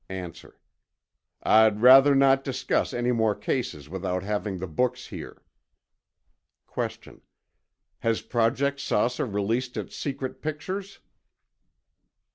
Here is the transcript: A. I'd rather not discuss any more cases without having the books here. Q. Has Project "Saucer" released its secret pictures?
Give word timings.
A. 0.09 0.33
I'd 1.43 1.79
rather 1.79 2.15
not 2.15 2.43
discuss 2.43 2.91
any 2.91 3.11
more 3.11 3.35
cases 3.35 3.87
without 3.87 4.23
having 4.23 4.57
the 4.57 4.65
books 4.65 5.05
here. 5.05 5.43
Q. 6.73 7.21
Has 7.99 8.23
Project 8.23 8.79
"Saucer" 8.79 9.27
released 9.27 9.77
its 9.77 9.95
secret 9.95 10.41
pictures? 10.41 11.01